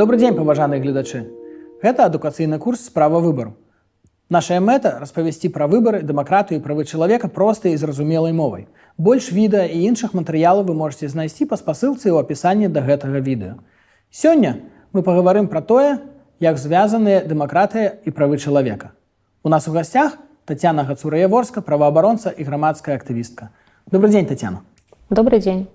[0.00, 1.28] Добрый дзень паважаныя гледачы.
[1.82, 3.58] Гэта адукацыйны курс справа выбару.
[4.30, 8.64] Нашая мэта распавесці пра выбары, дэмакратыю і правы чалавека простай і зразумелай мовай.
[8.96, 13.60] Больш відэа і іншых матэрыялаў вы можете знайсці па спасылцы ў апісанні да гэтага відэа.
[14.08, 14.64] Сёння
[14.96, 16.00] мы паговорым пра тое,
[16.40, 18.96] як звязаныя дэмакратыя і правы чалавека.
[19.44, 20.16] У нас у гасцях
[20.48, 23.52] Татяна Гацураеворска, праваабаронца і грамадская актывістка.
[23.84, 24.64] Добрый дзень Татяна.
[25.10, 25.68] Добрый дзень.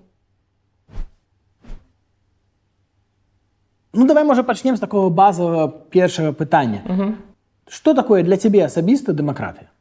[3.96, 6.84] Ну давай можа пачнем з такого базового першага пытання.
[6.84, 7.14] Угу.
[7.68, 9.72] Што такое для цябе асабіста дэмакратыя?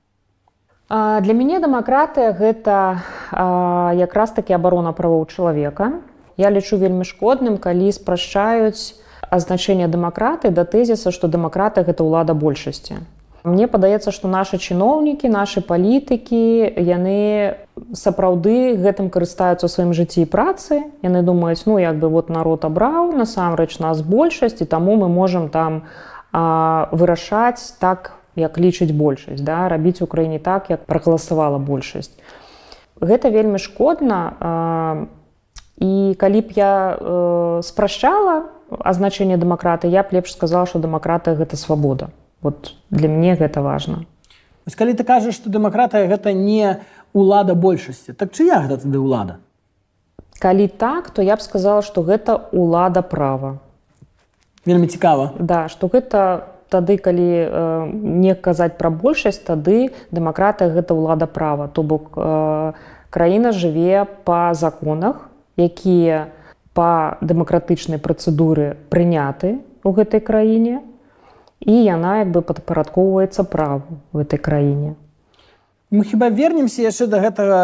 [0.89, 5.99] А, для мяне дэмакратыя гэта а, якраз такі абарона правоў чалавека.
[6.37, 8.95] Я лічу вельмі шкодным, калі спрашчаюць
[9.29, 13.03] азначэнне дэмакраты да тэзіса, што дэмакраты гэта ўлада большасці.
[13.45, 17.53] Мне падаецца, што нашы чыноўнікі, нашы палітыкі, яны
[17.93, 20.81] сапраўды гэтым карыстаюцца ў сваім жыцці і працы.
[21.05, 25.53] Яны думаюць, ну як бы вот народ абраў, насамрэч нас большасць і таму мы можам
[25.53, 25.85] там
[26.33, 29.69] а, вырашаць так, як лічыць большасць, да?
[29.69, 32.17] рабіць у краіне так, як прагаласавала большасць.
[32.97, 34.33] Гэта вельмі шкодна.
[34.41, 34.51] А,
[35.77, 41.59] і калі б я э, спрашчала азначэнне дэмакраты, я б лепш сказала, што дэмакратыя гэта
[41.59, 42.09] свабода
[42.41, 44.05] вот для мне гэта важно.
[44.65, 46.81] Вось, калі ты кажаш что дэмакратыя гэта не
[47.13, 49.37] лада большасці так чыя гэта тады ўлада
[50.41, 53.61] калі так то я б сказала что гэта лада права
[54.65, 60.97] вельмі цікава да что гэта тады калі э, не казаць пра большасць тады дэмакратыя гэта
[60.97, 62.73] ўлада права то бок э,
[63.09, 66.33] краіна жыве па законах якія
[66.73, 70.81] па дэмакратычнай працэдуры прыняты у гэтай краіне
[71.65, 74.95] і яна як бы падпарадкоўваецца праву в этой краіне.
[75.91, 77.61] Мы хіба вернемся яшчэ да гэтага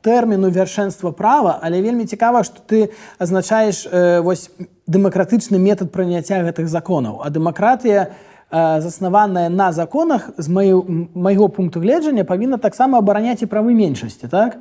[0.00, 4.50] тэрміну вяршэнства права, але вельмі цікава, што ты азначаеш э, вось
[4.86, 7.20] дэмакратычны метад прыняцця гэтых законаў.
[7.22, 8.08] А дэмакратыя,
[8.50, 14.56] э, заснаваная на законах з майго пункту гледжання павінна таксама абараняць і правы меншасці так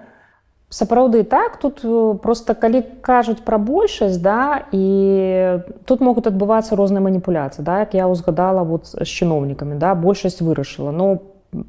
[0.69, 7.01] сапраўды так тут э, просто калі кажуць пра большасць да і тут могуць адбывацца розныя
[7.01, 10.91] маніпуляцыі да як я ўзгадала вот з чыноўнікамі да большасць вырашыла.
[10.91, 11.21] Ну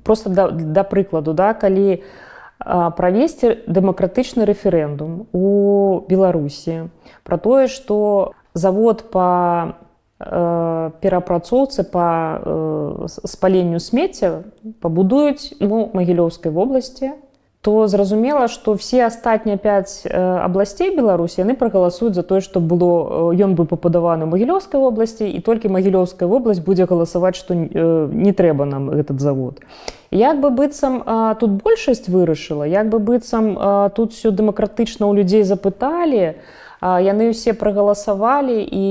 [0.05, 2.05] просто да, да прыкладу да калі
[2.61, 6.93] правесці дэмакратычны рэферэндум у беларусі
[7.25, 9.81] про тое что завод по
[10.21, 14.45] э, перапрацоўцы по э, спаленню смецця
[14.85, 17.17] пабудуюць ну магілёўскай вобласці
[17.63, 20.07] то зразумела что все астатнія 5
[20.45, 25.69] абласцей беларусі яны прагаласуюць за тое что было ён быў пападаваны магілёўскай вобласці і толькі
[25.69, 29.61] магілёўская вобласць будзе галасаваць что не трэба нам этот завод.
[30.11, 31.05] Як бы быццам
[31.39, 36.41] тут большасць вырашыла як бы быццам тут все дэмакратычна у людзей запыталі
[36.81, 38.89] яны ўсе прагаласавалі і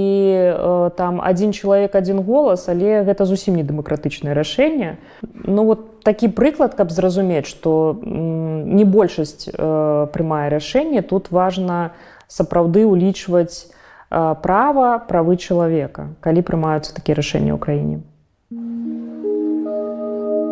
[0.94, 5.02] там один чалавек один голас але гэта зусім не дэмакратычнае рашэнне.
[5.26, 11.98] Ну вот такі прыклад каб зразумець что не большасць э, прымае рашэнне тут важна
[12.28, 17.98] сапраўды улічваць э, права правы чалавека калі прымаюцца такія рашэнні ў краіне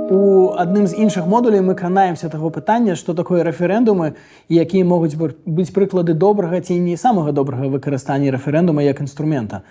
[0.10, 4.16] у адным з іншых модулей мы кранаемся таго пытання что такое рэферэндумы
[4.50, 9.62] якія могуць быць прыклады добрага ці не самага добрага выкарыстання рэферэндума як інструмента.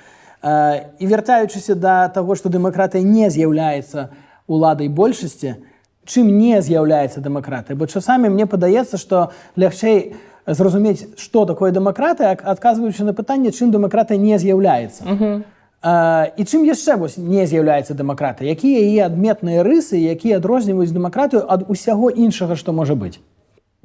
[0.42, 4.08] Э, і вяртаючыся да таго што дэмакратыя не з'яўляецца
[4.46, 5.56] уладай большасці
[6.04, 7.76] чым не з'яўляецца дэмакратыя?
[7.76, 10.14] Бо часамі мне падаецца што лягчэй
[10.46, 15.04] зразумець што такое дэмакратыя адказваючы на пытанне чым дэмакратыя не з'яўляецца.
[15.04, 15.42] Uh -huh.
[15.86, 21.70] І чым яшчэ вось не з'яўляецца дэмакратыя якія яе адметныя рысы якія адрозніваюць дэмакратыю ад
[21.70, 23.22] усяго іншага што можа быць?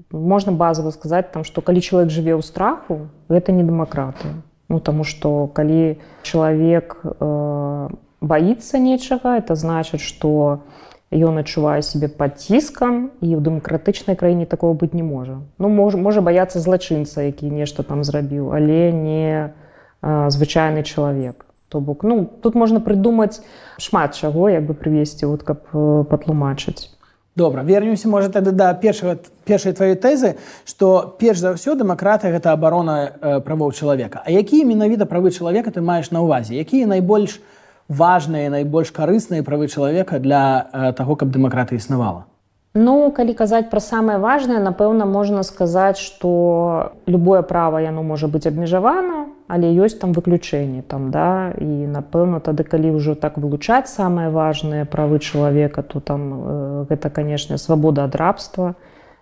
[0.09, 4.34] Можна базава сказаць там што калі чалавек жыве ў страху гэта не дэмакратыя
[4.72, 7.90] ну таму што калі чалавек э,
[8.22, 10.66] баіцца нечага это значыць што
[11.11, 15.44] ён адчувае сябе пад ціскам і ў дэмакратычнай краіне такого быць не можа.
[15.59, 19.53] Ну мож, можа баяцца злачынца які нешта там зрабіў але не
[20.01, 22.03] а, звычайны чалавек то бок.
[22.03, 23.40] Ну тут можна прыдумаць
[23.79, 25.64] шмат чаго як бы прывесці вот каб
[26.12, 26.91] патлумачыць.
[27.35, 29.16] Добра вернемся можа тады да першага
[29.47, 30.35] першай тваёй тэзы
[30.68, 34.20] што перш за ўсё дэмакратыя гэта абарона э, правоў чалавека.
[34.20, 36.59] А якія менавіта правы чалавека ты маеш на ўвазе?
[36.59, 37.40] Якія найбольш
[37.88, 42.28] важныя найбольш карысныя правы чалавека для э, таго каб дэмакратыя існавала?
[42.76, 48.47] Ну калі казаць пра самае важнае напэўна можна сказаць што любое права яно можа быць
[48.47, 49.21] абмежавана
[49.52, 51.52] але ёсць там выключэнне там да?
[51.59, 57.12] І напэўна тады калі ўжо так вылучаць самыя важныя правы чалавека то там э, гэта
[57.12, 58.80] канешне свабода ад рабства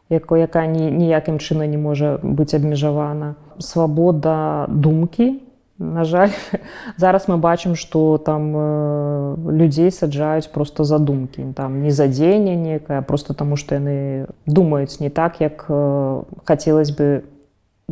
[0.10, 3.36] якой якая ні, ніякім чына не можа быць абмежавана.
[3.58, 5.42] Свабода думкі
[5.80, 6.30] на жаль.
[6.98, 13.34] Зараз мы бачым что там э, людзей саджаюць просто задумкі там не задзеянне некае просто
[13.34, 17.24] таму что яны думаюць не так як э, хацелось бы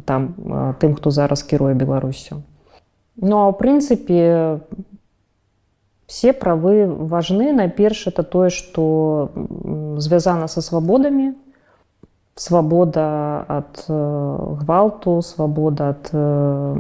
[0.06, 2.44] там тым хто зараз кіруе беларусю
[3.18, 4.60] ну а ў прынцыпе
[6.08, 9.32] все правы важны найперш это тое что
[9.98, 11.34] звязана со свабодамі
[12.36, 13.62] свабода э,
[14.62, 16.76] гвалту свабода э,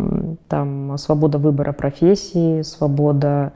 [0.48, 3.52] там свабода выбора прафесіі свабода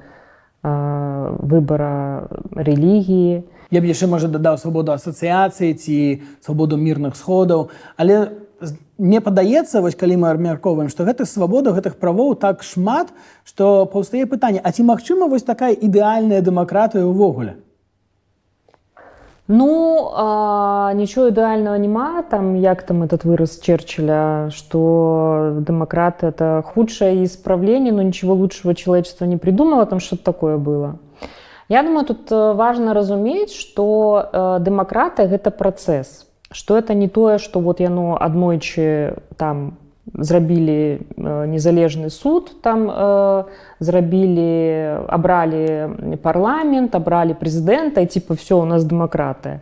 [0.63, 8.29] выбора рэлігіі Я б яшчэ можа дадаў свабоду асацыяцыі ці свабоду мірных сходаў але з-
[8.97, 13.09] мне падаецца вось калі мы абмяркоўваем што гэтых свабодаў гэтых правоў так шмат
[13.43, 17.57] што паўстае пытанне А ці магчыма вось такая ідэальная дэмакратыя ўвогуле?
[19.47, 22.23] Ну а, нічого ідэального няма.
[22.23, 29.25] Там як там этот выраз Черчилля что демократы это худшее исправление но ничего лучшего человечество
[29.25, 30.99] не придумало там что-то такое было.
[31.67, 37.59] Я думаю тут важно разуметь что э, демократия гэта процесс что это не тое что
[37.59, 39.77] вот яно аднойчы там
[40.13, 43.43] зрабілі э, незалежны суд там э,
[43.79, 49.61] зрабілі абралі парламент абралі прэзідэнта і типа все у нас дэмакратыя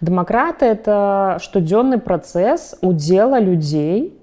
[0.00, 4.14] дэмакратыя это штодзённы працэс удзела людзей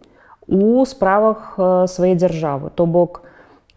[0.47, 3.21] у справах э, сваёй дзяржавы то бок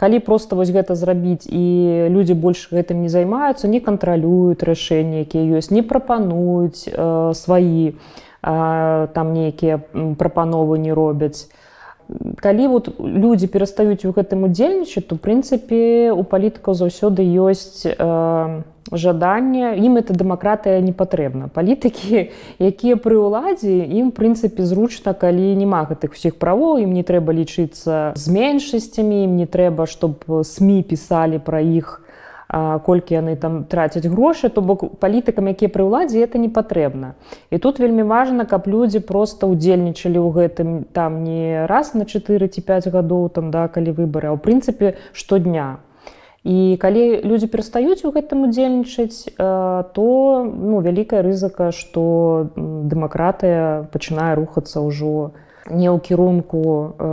[0.01, 5.61] калі просто вось гэта зрабіць і людзі больш гэтым не займаюцца не кантралююць рашэнні якія
[5.61, 7.95] ёсць не прапануюць э, сваі э,
[8.43, 9.81] там нейкія
[10.19, 11.49] прапановы не робяць
[12.41, 19.77] калі вот людзі перастаюць у гэтым удзельнічаць то прынцыпе у палітыкаў заўсёды ёсць э, жаданне
[19.79, 26.19] ім это дэмакратыя не патрэбна палітыкі якія пры ўладзе ім прынцыпе зручна калі няма гэтых
[26.19, 31.63] усіх правоў ім не трэба лічыцца з меншасцямі ім не трэба чтоб сМ пісалі пра
[31.63, 32.03] іх
[32.51, 37.15] колькі яны там трацяць грошы то бок палітыкам якія пры ўладзе это не патрэбна.
[37.51, 42.49] І тут вельмі важна каб людзі просто удзельнічалі ў гэтым там не раз на 4
[42.49, 45.79] ці 5 гадоў там да калі выбары а ў прынцыпе штодня.
[46.43, 50.07] І калі людзі перастаюць у гэтым удзельнічаць то
[50.51, 55.39] ну вялікая рызыка што дэмакратыя пачынае рухацца ўжо
[55.71, 57.07] не ў кірунку э,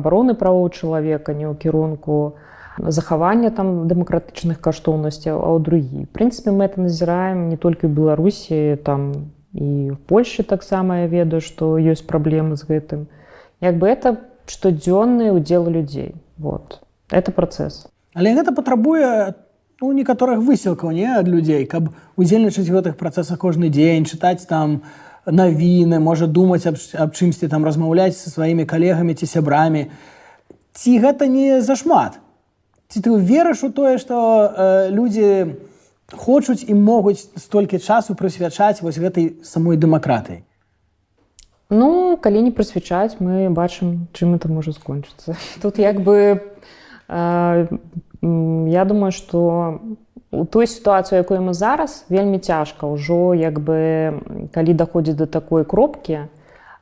[0.00, 2.40] абароны правоў чалавека не ў кірунку
[2.78, 6.00] захавання там дэмакратычных каштоўнасцяў а ў другі.
[6.12, 11.44] Прынцыпе мы это назіраем не толькі ў беларусі там і в польльше таксама я ведаю
[11.44, 13.00] што ёсць праблемы з гэтым.
[13.60, 14.16] Як бы это
[14.48, 16.16] штодзённы удзел людзей.
[16.38, 16.80] Вот.
[17.10, 17.86] Это працэс.
[18.14, 19.36] Але гэта патрабуе
[19.80, 24.82] ну, некаторых высілкаў не ад людзей каб удзельнічаць у гэтых працэсах кожны дзень чытаць там
[25.26, 29.92] навіны можа думаць аб, аб чымсьці там размаўляць са сваімі калегамі ці сябрамі.
[30.72, 32.21] Ці гэта не зашмат
[32.92, 35.56] ці ты верыш у тое што э, людзі
[36.12, 40.44] хочуць і могуць столькі часу прысвячаць вось гэтай самой дэмакратыі?
[41.72, 45.40] Ну калі не прысвячаць мы бачым чым это можа скончыцца.
[45.62, 46.52] Тут як бы
[47.08, 47.66] э,
[48.20, 49.80] я думаю что
[50.30, 54.20] у той сітуацыі якой мы зараз вельмі цяжка ўжо як бы
[54.52, 56.28] калі даходзіць до такой кропкі а,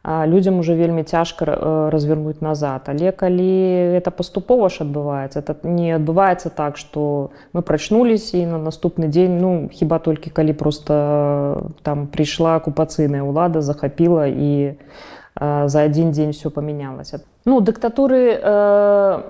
[0.04, 2.88] людзям уже вельмі цяжка э, развернуць назад.
[2.88, 8.58] Але калі это паступова ж адбываецца это не адбываецца так что мы прачнулись і на
[8.58, 15.68] наступны дзень ну хіба толькі калі просто э, там прыйшла акупацыйная ўлада захапіла і э,
[15.68, 17.20] за адзін дзень все памянялася.
[17.44, 19.20] Ну дыктатуры э,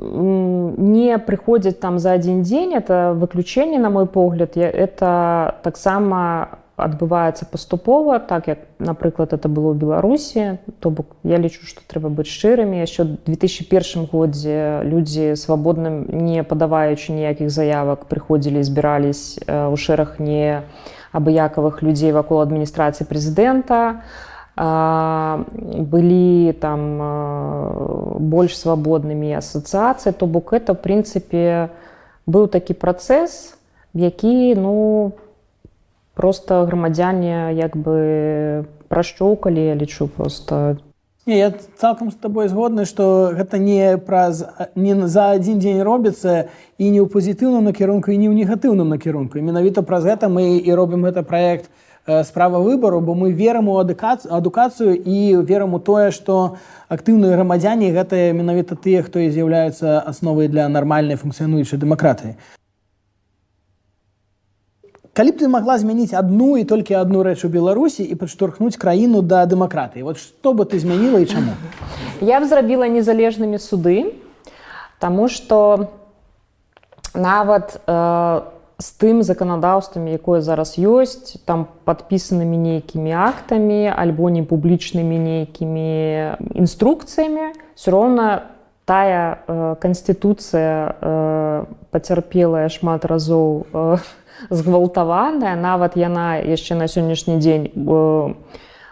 [0.00, 7.46] не прыходзяць там за адзін дзень это выключэнне на мой погляд я- это таксама адбываецца
[7.46, 12.30] паступова так як напрыклад это было ў беларусі то бок я лічу што трэба быць
[12.30, 12.82] шчырымі.
[12.82, 20.18] Яшчэ ў 2001 годзе людзі свабодным не падаваючы ніякіх заявак прыходзілі збірались э, ў шэраг
[20.18, 20.66] не
[21.14, 24.02] абыякавых людзей вакол адміністрацыі прэзідэнта.
[24.56, 27.08] А, былі там а,
[28.22, 31.74] больш свабоднымі асацыяцыі то бок это прынцыпе
[32.30, 33.58] быў такі працэс
[33.94, 35.10] які ну
[36.14, 40.76] просто грамадзяне як бы прашчоўкалі я лічу просто
[41.26, 44.44] Не, я цалкам з табой згодны, што гэта не праз
[44.76, 49.40] не за адзін дзень робіцца і не ў пазітыўным накірунку і не ў негатыўным накірунку.
[49.40, 51.72] Менавіта праз гэта мы і робім гэта праект
[52.28, 56.58] справа выбару, бо мы верым у адукацыю, адукацыю і верым у тое, што
[56.92, 62.36] актыўныя грамадзяне гэта менавіта тыя, хто і з'яўляюцца асновай для нармальнай функцыянуючай дэмакратыі.
[65.14, 69.22] Калі б ты магла змяніць адну і толькі адну рэч у Беларусі і падштурхнуць краіну
[69.22, 71.54] да дэмакратыі, вот што бы ты змяніла і чаму?
[72.18, 74.18] Я б зрабіла незалежнымі суды.
[74.98, 75.86] Таму што
[77.14, 78.40] нават э,
[78.82, 87.54] з тым заканадаўствам, якое зараз ёсць, там падпісанымі нейкімі актамі альбо не публічнымі нейкімі інструкцыямі,
[87.78, 88.50] все роўна
[88.84, 93.96] тая э, канстытуцыя э, пацярпелая шмат разоў э,
[94.50, 98.34] згвалтаваная, нават яна яшчэ на сённяшні дзень э,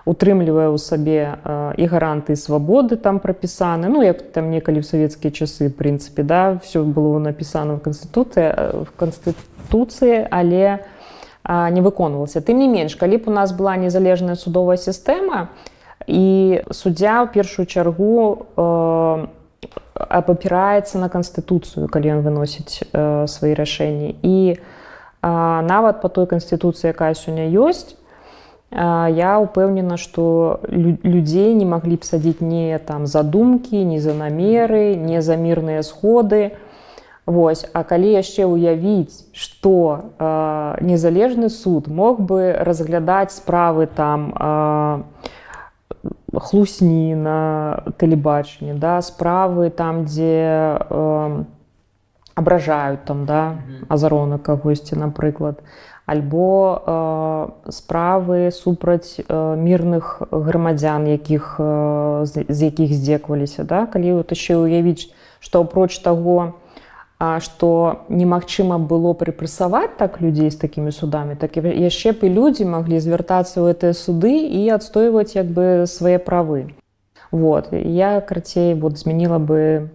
[0.05, 3.89] утрымлівае ў сабе э, і гаранты свабоды там прапісаны.
[3.89, 8.91] Ну як там некалі ў савецкія часы прынцыпе да все было напісана в канстытуцыі в
[8.97, 10.83] канстытуцыі але
[11.47, 12.41] не выконвалася.
[12.41, 15.51] Тым не менш калі б у нас была незалежная судовая сістэма
[16.07, 19.27] і суддзя ў першую чаргу э,
[19.95, 24.19] апапіраецца на канстытуцыю калі ён выносіць э, свае рашэнні.
[24.23, 24.82] І э,
[25.23, 27.95] нават по той канстытуцыі якая сёння ёсць
[28.73, 35.21] я ўпэўнена што людзей не маглі б садзіць не там задумкі не за намеры не
[35.23, 36.57] за мірныя сходы.
[37.27, 45.03] Вось а калі яшчэ ўявіць што э, незалежны суд мог бы разглядаць справы там э,
[46.35, 47.39] хлусні на
[47.97, 51.45] тэлебачанні да справы там дзе э,
[52.35, 53.59] абражаюць там да
[53.89, 55.63] азарона кагосьці напрыклад
[56.07, 56.83] альбо
[57.67, 63.87] э, справы супраць э, мірных грамадзян якіх э, з, з якіх здзекваліся да.
[63.87, 66.59] Калі вот яшчэ ўявіць што апроч таго
[67.39, 72.99] што немагчыма было прыпрасаваць так людзей з такімі судамі так яшчэ б і людзі маглі
[72.99, 76.75] звяртацца ў гэтыя суды і адстойваць як бы свае правы.
[77.31, 77.71] Вот.
[77.73, 79.89] Я карацей вот змяніла бы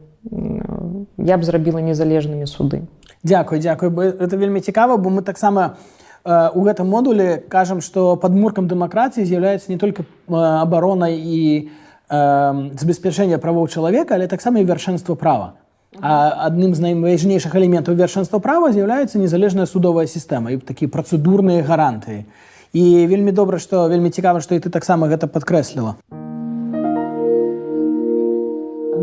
[1.17, 2.87] я б зрабіла незалежнымі суды
[3.23, 5.77] Дякую дзякую это вельмі цікава бо мы таксама
[6.25, 11.69] у гэтым модулі кажам што падмуркам дэмакратыі з'яўляецца не только абарона і
[12.09, 15.53] э, забеспячэння правоў чалавека але таксама і вяршэнства права
[15.99, 22.27] А адным з найважнейшых элементаў вершэнства права з'яўляецца незалежная судовая сістэма і такія працэдурныя гарантыі.
[22.73, 25.95] І вельмі добра, што вельмі цікава, што і ты таксама гэта падкрэсліла.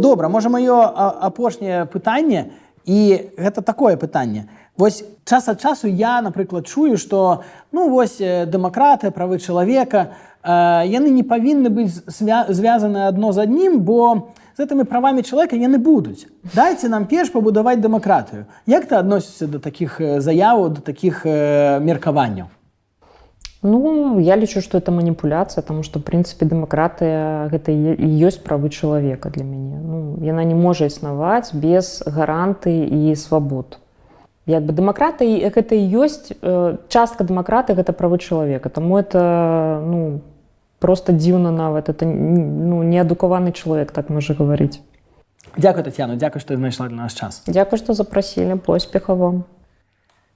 [0.04, 2.52] Добра, можа маё апошняе пытанне
[2.84, 2.98] і
[3.40, 4.52] гэта такое пытанне.
[4.76, 7.40] Вось час ад часу я, напрыклад, чую, што
[7.72, 10.12] ну вось дэмакраты, правы чалавека,
[10.44, 15.80] э, яны не павінны быць звязаны адно з аднім, бо, з гэтымі правамі чалавека яны
[15.80, 16.28] будуць.
[16.52, 18.44] Дайце нам перш пабудаваць дэмакратыю.
[18.66, 22.52] Як ты адносіся да такіх заяваў да такіх э, меркаванняў?
[23.64, 29.44] Ну я лічу што это маніпуляцыя тому што прынцыпе дэмакратыя гэта ёсць правы чалавека для
[29.48, 29.73] мяне
[30.24, 33.78] яна не можа існаваць без гаранты і свабод.
[34.46, 38.68] Як бы дэмакраты гэта і ёсць э, частка дэмакраты гэта правы чалавека.
[38.68, 40.20] Таму это ну
[40.84, 41.88] просто дзіўна нават.
[41.88, 44.84] Это ну, неадукаваны чалавек так можа гаварыць.
[45.56, 47.42] Дякую татяну дзякую што знайшла для нас час.
[47.46, 48.60] Дякую што запрасілі.
[48.60, 49.44] Поспеха вам.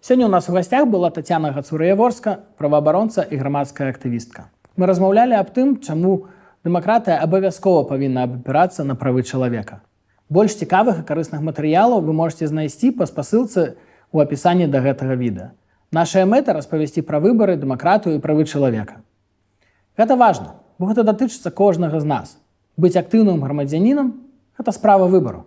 [0.01, 4.49] Сёння у нас у гасцях была татяна гацураяворска праваабаронца і грамадская актывістка.
[4.79, 6.31] Мы размаўлялі аб тым чаму
[6.69, 9.81] дэмакратыя абавязкова павінна абапірацца на правы чалавека
[10.29, 13.69] больш цікавых і карысных матэрыялаў вы можете знайсці па спасылцы
[14.13, 15.51] у апісанні да гэтага відэа
[15.89, 19.01] Нашая мэта распавесці пра выбары дэмакратыю і правы чалавека
[19.99, 22.37] Гэта важна, бо гэта датычыцца кожнага з нас.
[22.79, 24.13] Быць актыўным грамадзянінам
[24.55, 25.43] гэта справа выбару.